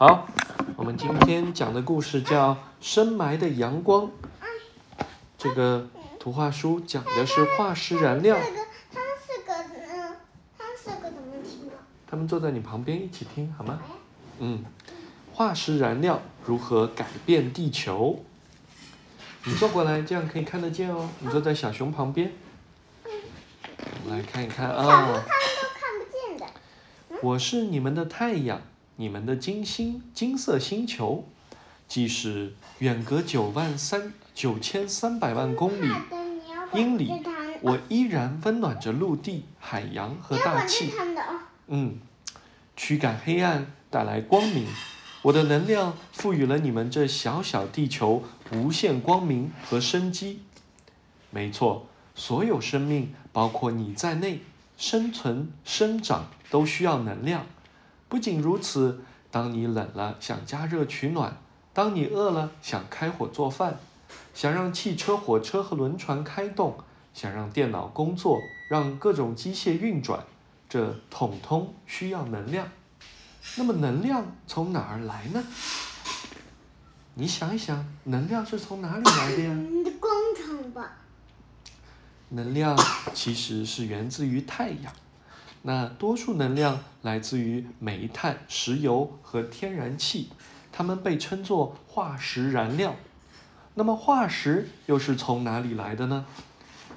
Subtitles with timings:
[0.00, 0.28] 好，
[0.76, 4.04] 我们今天讲的故事叫《深埋的阳光》。
[5.36, 5.88] 这个
[6.20, 8.38] 图画书讲的是化石燃料。
[8.38, 8.60] 这个
[8.94, 10.16] 他们四个，嗯，
[10.56, 11.72] 他们四个怎么听的？
[12.06, 13.80] 他们坐在你旁边一起听好吗？
[14.38, 14.64] 嗯，
[15.34, 18.22] 化石燃料如何改变地球？
[19.46, 21.08] 你坐过来，这样可以看得见哦。
[21.18, 22.30] 你坐在小熊旁边，
[24.04, 24.96] 我们来看一看小熊啊。
[24.96, 25.20] 他们都
[25.74, 26.46] 看不见的。
[27.20, 28.62] 我是你们的太阳，
[29.00, 31.24] 你们的金星，金色星球。
[31.86, 35.88] 即使远隔九万三九千三百万公里
[36.74, 37.10] 英里，
[37.62, 40.92] 我依然温暖着陆地、海洋和大气。
[41.68, 41.98] 嗯，
[42.76, 44.66] 驱赶黑暗，带来光明。
[45.22, 50.40] 我的能量赋予了你们这小小地球无限光明和生机。
[51.30, 54.40] 没错，所有生命，包括你在内，
[54.76, 57.46] 生存、生长都需要能量。
[58.08, 61.36] 不仅如此，当你冷了想加热取暖，
[61.72, 63.78] 当你饿了想开火做饭，
[64.32, 66.78] 想让汽车、火车和轮船开动，
[67.12, 70.24] 想让电脑工作，让各种机械运转，
[70.68, 72.68] 这统统需要能量。
[73.56, 75.44] 那么能量从哪儿来呢？
[77.14, 79.52] 你想一想，能量是从哪里来的呀？
[79.52, 80.98] 你的工厂吧，
[82.30, 82.78] 能量
[83.12, 84.92] 其实是源自于太阳，
[85.62, 90.30] 那多数能量来自于煤炭、石油和天然气，
[90.70, 92.94] 它们被称作化石燃料。
[93.74, 96.26] 那么化石又是从哪里来的呢？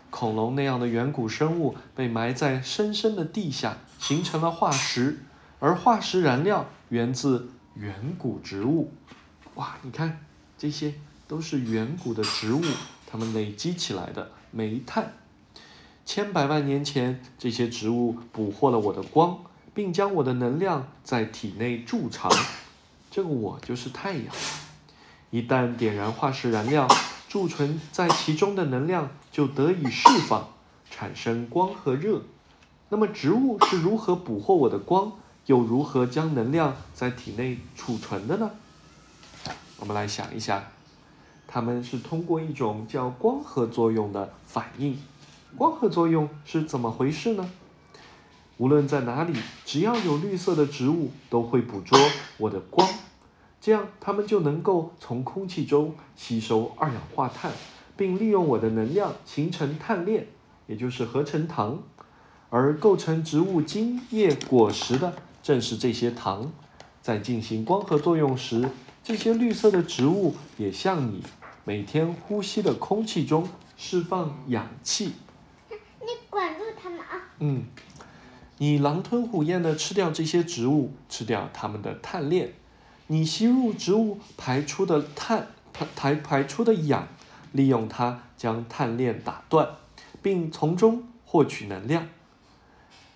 [0.10, 5.20] 恐龙那样的远古生物被埋在深深的地下，形成了化石，
[5.60, 8.94] 而化石燃料源自远古植物。
[9.56, 10.20] 哇，你看，
[10.58, 10.94] 这些
[11.28, 12.62] 都是远古的植物，
[13.08, 15.14] 它们累积起来的煤炭。
[16.14, 19.40] 千百万年前，这些植物捕获了我的光，
[19.74, 22.30] 并将我的能量在体内贮藏。
[23.10, 24.26] 这个我就是太阳。
[25.30, 26.86] 一旦点燃化石燃料，
[27.30, 30.50] 贮存在其中的能量就得以释放，
[30.90, 32.24] 产生光和热。
[32.90, 35.14] 那么植物是如何捕获我的光，
[35.46, 38.52] 又如何将能量在体内储存的呢？
[39.80, 40.62] 我们来想一想，
[41.48, 45.00] 它们是通过一种叫光合作用的反应。
[45.58, 47.52] 光合作用是怎么回事呢？
[48.58, 49.34] 无论在哪里，
[49.66, 52.00] 只要有绿色的植物，都会捕捉
[52.38, 52.88] 我的光，
[53.60, 57.52] 这样它们就能够从空气中吸收二氧化碳，
[57.98, 60.28] 并利用我的能量形成碳链，
[60.68, 61.82] 也就是合成糖。
[62.50, 66.52] 而构成植物茎叶果实的正是这些糖。
[67.02, 68.70] 在进行光合作用时，
[69.04, 71.24] 这些绿色的植物也像你
[71.64, 75.14] 每天呼吸的空气中释放氧气。
[77.44, 77.66] 嗯，
[78.60, 82.54] 你狼吞虎咽的吃掉这些植物，吃掉它们的碳链，
[83.08, 87.08] 你吸入植物排出的碳排排排出的氧，
[87.52, 89.68] 利用它将碳链打断，
[90.22, 92.08] 并从中获取能量，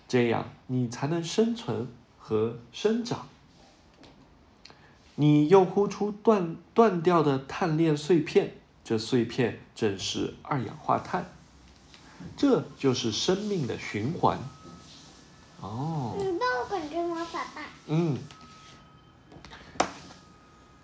[0.08, 1.86] 这样你才能生存
[2.18, 3.28] 和生长。
[5.14, 11.35] 你又呼出断断掉的碳链碎片，这碎片正是二氧化碳。
[12.36, 14.38] 这就是生命的循环。
[15.60, 17.62] 哦，你帮我管制魔法吧。
[17.86, 18.18] 嗯。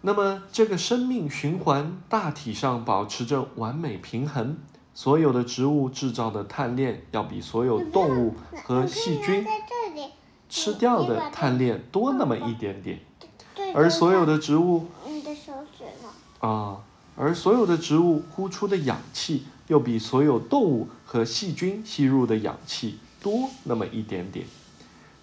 [0.00, 4.58] 那么这个生命循环大体上保持着完美平衡。
[4.94, 9.42] 所有的植物制造的碳链要比所有动物和细菌
[10.50, 13.00] 吃掉的碳链多那么一点点，
[13.74, 16.46] 而所有的的植物你的手指呢？
[16.46, 16.76] 啊，
[17.16, 24.44] 而所有的植物呼出的氧气又比所有动物和细菌吸入的氧气多那么一点点。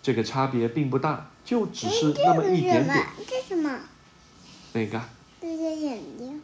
[0.02, 3.06] 这个差别并不大，就只是那么一点点。
[3.28, 3.80] 这是什么？
[4.74, 5.00] 哪个？
[5.40, 6.42] 这些眼睛。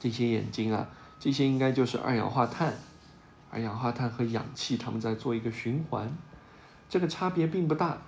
[0.00, 0.88] 这些眼睛啊，
[1.20, 2.76] 这些应该就是二氧化碳。
[3.52, 6.12] 二氧化碳和氧气，它们在做一个循环。
[6.88, 8.02] 这个差别并不大，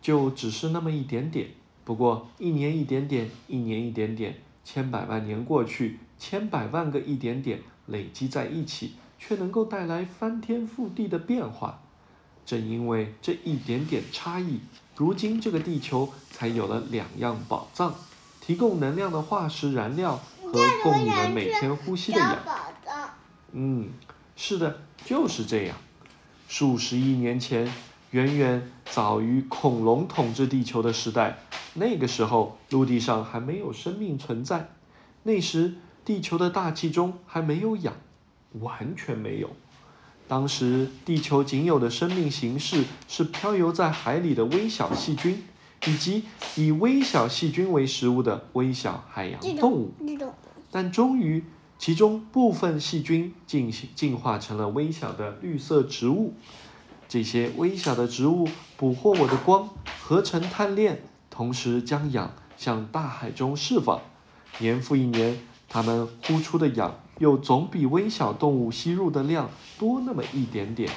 [0.00, 1.50] 就只是那么一点点。
[1.84, 11.82] 不过一年一点点，一年一点点，千百万年过去，千百万个一点点累积在一起，却能够带来翻天覆地的变化。
[12.46, 14.60] 正因为这一点点差异，
[14.96, 17.94] 如今这个地球才有了两样宝藏：
[18.40, 22.38] 提供能量的化石燃料和供你们每天呼吸的氧。
[23.52, 23.90] 嗯，
[24.34, 25.76] 是的，就是这样。
[26.48, 27.70] 数十亿年前，
[28.12, 31.36] 远远早于恐龙统治地球的时代，
[31.74, 34.70] 那个时候陆地上还没有生命存在。
[35.24, 35.74] 那时，
[36.04, 37.94] 地球的大气中还没有氧，
[38.60, 39.50] 完全没有。
[40.26, 45.42] 当时，地球仅有的生命形式是漂游在海里的微小细菌，
[45.86, 46.24] 以及
[46.56, 49.92] 以微小细菌为食物的微小海洋动物
[50.70, 51.44] 但终于，
[51.78, 56.34] 其中部分细菌进行进化成了微小的绿色植物。
[57.06, 59.68] 这些微小的植物捕获我的光，
[60.02, 64.00] 合成碳链，同时将氧向大海中释放。
[64.58, 65.38] 年复一年，
[65.74, 70.88] 它们呼出的氧又总比微小动物吸入的量多那么一点点。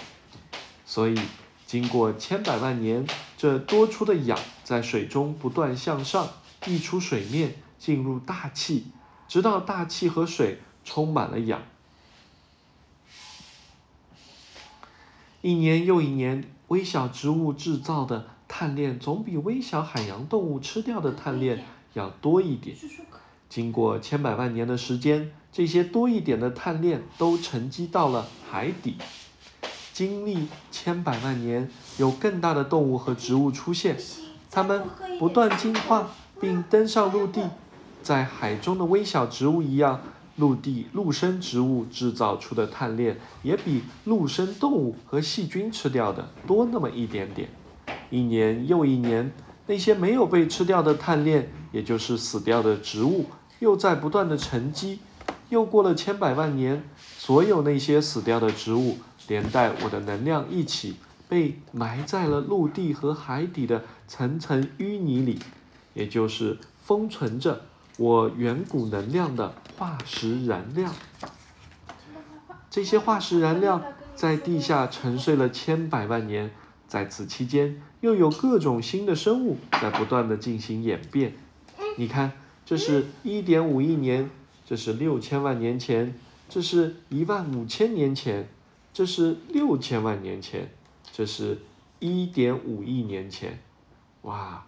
[0.85, 1.19] 所以，
[1.65, 6.29] 经过千百万年，这多出的氧在水中不断向上
[6.67, 8.91] 溢出水面，进入大气，
[9.27, 11.63] 直到大气和水充满了氧。
[15.41, 22.77] 一年又一年，微小植物制造的碳链总比微小海洋动物吃掉的碳链要多一点。
[23.49, 28.95] 经过千百万年的时间，这些多一点的碳链都沉积到了海底。
[29.93, 33.97] 经历千百万年，有更大的动物和植物出现，
[34.51, 34.83] 它们
[35.17, 37.49] 不断进化并登上陆地。
[38.03, 40.01] 在海中的微小植物一样，
[40.35, 47.49] 陆地陆生植物制造出的碳链也比陆生动物和细菌吃掉的多那么一点点。
[48.11, 49.31] 一年又一年，
[49.67, 53.25] 那些没有被吃掉的碳链，也就是死掉的植物，
[53.59, 54.99] 又在不断的沉积。
[55.49, 56.83] 又过了千百万年，
[57.17, 58.97] 所有那些死掉的植物，
[59.27, 60.97] 连带我的能量一起，
[61.29, 65.39] 被埋在了陆地和海底的层层淤泥里，
[65.93, 67.61] 也就是封存着
[67.97, 70.91] 我远古能量的化石燃料。
[72.69, 73.81] 这些化石燃料
[74.15, 76.51] 在地下沉睡了千百万年，
[76.87, 81.33] 在此期间，又有各种新的生物在不断的进行演变。
[81.97, 82.31] 你看，
[82.65, 84.29] 这是一点五亿年，
[84.65, 86.17] 这是六千万年前，
[86.47, 88.47] 这是一万五千年前，
[88.93, 90.69] 这是六千万年前，
[91.11, 91.59] 这是
[91.99, 93.59] 一点五亿年前。
[94.21, 94.65] 哇！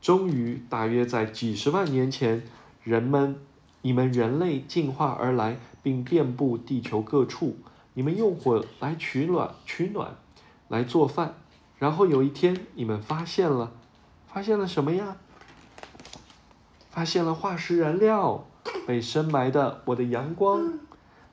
[0.00, 2.42] 终于，大约在几十万年前，
[2.82, 3.36] 人们，
[3.82, 7.56] 你们人类进化而来，并遍布地球各处。
[7.94, 10.16] 你们用火来取暖，取暖，
[10.68, 11.34] 来做饭。
[11.78, 13.72] 然后有一天，你们发现了，
[14.26, 15.16] 发现了什么呀？
[16.90, 18.44] 发现了化石燃料，
[18.86, 20.78] 被深埋的我的阳光。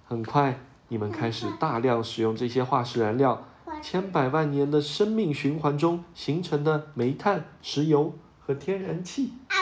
[0.07, 0.59] 很快，
[0.89, 3.45] 你们开始大量使用这些化石燃料。
[3.81, 9.33] 千百万年的生命循环中形成的煤炭、石油和天然气。
[9.47, 9.55] 啊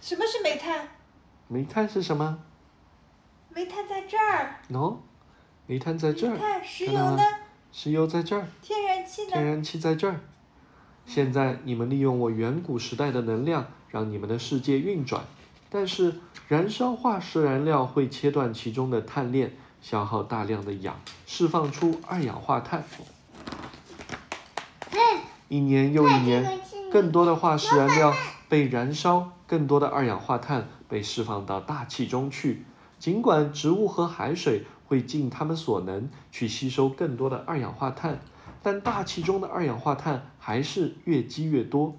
[0.00, 0.88] 什么是煤炭？
[1.48, 2.38] 煤炭是什么？
[3.50, 4.56] 煤炭在这儿。
[4.70, 4.96] 喏、
[5.66, 6.32] 煤炭在这儿。
[6.32, 7.22] 煤炭，石油呢？
[7.72, 9.30] 石油在这儿，天然气呢？
[9.32, 10.20] 天然气在这儿。
[11.06, 15.24] 现在你们利用我远古时代的能量，让你们的世界运转。
[15.70, 16.16] 但是，
[16.48, 22.84] 燃烧化石燃料会切断其中的碳链，消耗大量的氧，释放出二氧化碳。
[25.48, 26.60] 一年又一年，
[26.92, 28.14] 更多的化石燃料
[28.50, 32.64] 被燃烧，更多的二氧化碳被释放到大气中去。
[32.98, 38.20] 尽管植物和海水会尽他们所能去吸收更多的二氧化碳，
[38.62, 41.96] 但大气中的二氧化碳还是越积越多。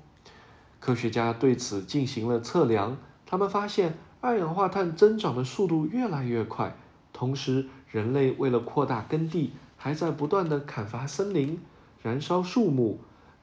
[0.79, 2.95] 科学家对此进行了测量，
[3.25, 6.75] 他们发现二氧化碳增长的速度越来越快。
[7.11, 11.59] 同时，人类为了扩大耕地，还在不断地砍伐森林、
[12.03, 12.99] 燃烧树木，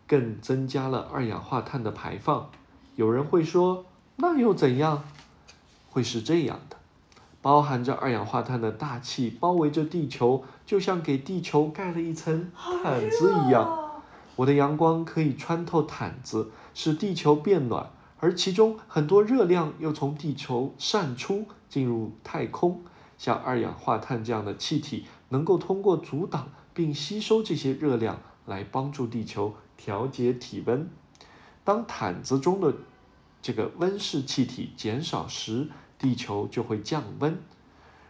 [0.07, 2.49] 更增加了二氧化碳的排放。
[2.95, 5.03] 有人会说，那又怎样？
[5.91, 6.77] 会是这样的。
[7.43, 14.03] 包含着二氧化碳的大气包围着地球，就像给地球盖了一层毯子一样。
[14.37, 22.83] 我的阳光可以穿透毯子，使地球变暖，而其中很多热量又从地球散出，进入太空。
[23.19, 30.89] 像二氧化碳这样的气体，能够通过阻挡并吸收这些热量，来帮助地球调节体温。
[31.63, 32.75] 当毯子中的
[33.43, 35.69] 这个温室气体减少时，
[36.01, 37.35] 地球就会降温；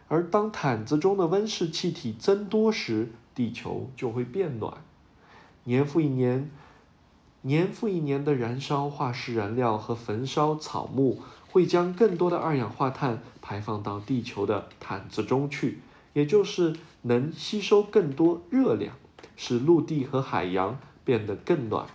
[0.07, 4.77] 而当毯子中的温室气体增多时，地球就会变暖。
[5.65, 6.49] 年复一年，
[7.41, 11.21] 年复一年的燃烧化石燃料和焚烧草木，
[11.51, 15.81] 会将更多的二氧化碳排放到地球的毯子中去，
[16.13, 18.95] 也就是能吸收更多热量，
[19.35, 21.85] 使陆地和海洋变得更暖。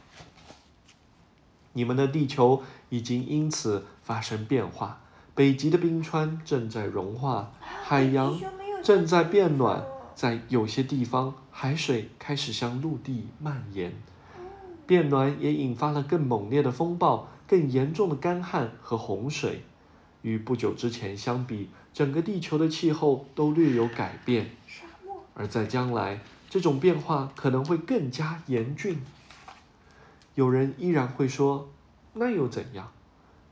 [1.73, 5.01] 你们的地球已经因此发生变化，
[5.37, 8.41] 北极的冰川正在融化，海洋
[8.83, 13.93] 正在变暖，在有些地方，海水开始向陆地蔓延。
[14.87, 19.63] 变暖也引发了更猛烈的风暴、更严重的干旱和洪水。
[20.23, 24.53] 与不久之前相比，整个地球的气候都略有改变，
[25.35, 29.03] 而在将来，这种变化可能会更加严峻。
[30.35, 31.69] 有人依然会说
[32.15, 32.91] ：“那又怎样？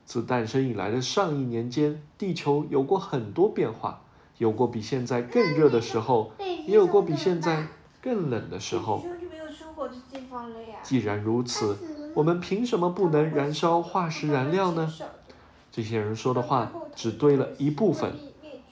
[0.04, 4.02] 自诞生以来的上亿年间，地球有过很多变化，
[4.38, 6.32] 有过比现在更热的时候，
[6.66, 7.66] 也有过比现在
[8.02, 9.02] 更冷的时候。
[10.82, 11.78] 既然如此，
[12.14, 14.92] 我们凭什么不能燃烧化石燃料呢？
[15.72, 18.12] 这些人说的话只对了一部分。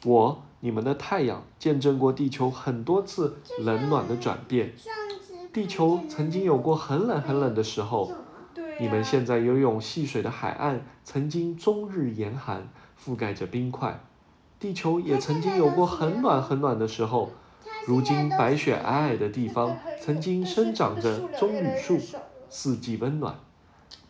[0.05, 4.75] 我，你们的太阳，见证过地球很多次冷暖的转变。
[5.53, 8.12] 地球曾经有过很冷很冷的时候。
[8.81, 12.69] 你们现在游泳戏水的海岸，曾经终日严寒，
[13.02, 14.00] 覆盖着冰块。
[14.59, 17.31] 地球也曾经有过很暖很暖的时候。
[17.87, 21.99] 如今白雪皑皑的地方，曾经生长着棕榈树，
[22.49, 23.37] 四季温暖。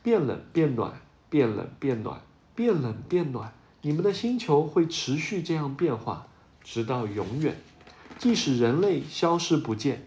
[0.03, 0.93] 变冷变暖，
[1.31, 2.21] 变冷变暖，
[2.55, 3.53] 变冷变暖。
[3.81, 6.27] 你们的星球会持续这样变化，
[6.63, 7.57] 直到永远，
[8.19, 10.07] 即使人类消失不见。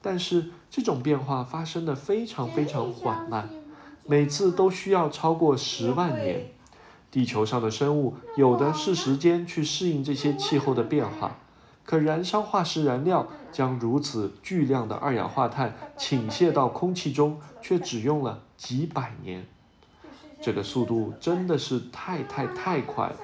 [0.00, 3.48] 但是这种变化发生的非常非常缓慢。
[4.06, 6.46] 每次都需要超过十万年，
[7.10, 11.38] 地球上的生物有的是时间去适应这些气候的变化，
[11.84, 19.46] 可燃烧化石燃料将如此巨量的二氧化碳倾泻到空气中，却只用了几百年。
[20.40, 23.16] 这个速度真的是太太太快了，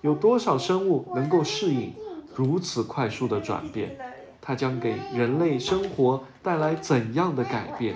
[0.00, 1.92] 有多少生物能够适应
[2.34, 3.98] 如此快速的转变？
[4.40, 7.94] 它将给人类生活带来怎样的改变？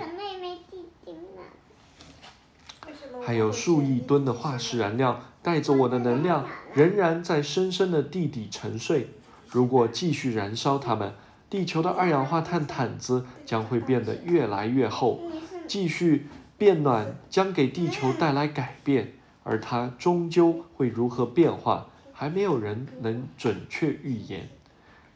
[3.27, 9.09] 还有数亿吨的化石燃料带着我的能量，仍然在深深的地底沉睡。
[9.49, 11.13] 如果继续燃烧它们，
[11.49, 15.19] 地球的二氧化碳毯子将会变得越来越厚。
[15.67, 19.11] 继续变暖将给地球带来改变，
[19.43, 24.47] 而它终究会如何变化，还没有人能准确预言。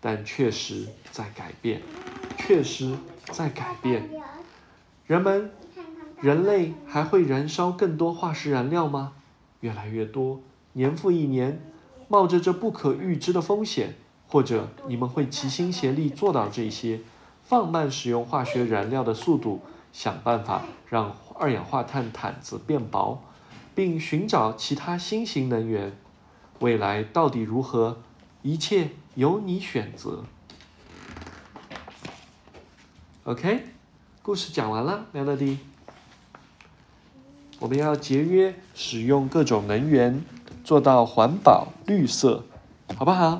[0.01, 1.81] 但确实在改变，
[2.37, 2.93] 确实
[3.31, 4.09] 在改变。
[5.07, 5.49] 人们。
[6.21, 9.13] 人类还会燃烧更多化石燃料吗？
[9.61, 10.39] 越来越多，
[10.73, 11.59] 年复一年，
[12.07, 13.95] 冒着这不可预知的风险，
[14.27, 17.01] 或者你们会齐心协力做到这些，
[17.43, 19.61] 放慢使用化学燃料的速度，
[19.91, 23.23] 想办法让二氧化碳毯子变薄，
[23.73, 25.91] 并寻找其他新型能源。
[26.59, 27.97] 未来到底如何？
[28.43, 30.23] 一切由你选择。
[33.23, 33.65] OK，
[34.21, 35.57] 故事讲完了，Melody。
[37.61, 40.23] 我们要节约使用各种能源，
[40.63, 42.43] 做到环保绿色，
[42.97, 43.39] 好不好？